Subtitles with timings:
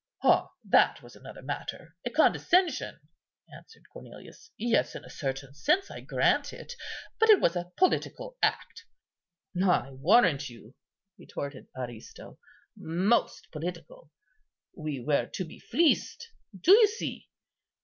[0.23, 0.49] "Ah!
[0.67, 3.01] that was another matter—a condescension,"
[3.53, 4.49] answered Cornelius.
[4.57, 6.73] "Yes, in a certain sense, I grant it;
[7.19, 8.83] but it was a political act."
[9.63, 10.73] "I warrant you,"
[11.19, 12.39] retorted Aristo,
[12.75, 14.09] "most political.
[14.75, 17.29] We were to be fleeced, do you see?